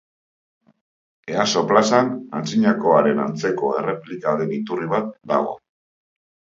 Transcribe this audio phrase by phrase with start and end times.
[1.41, 2.09] Easo plazan,
[2.41, 5.59] antzinakoaren antzeko erreplika den iturri bat dago.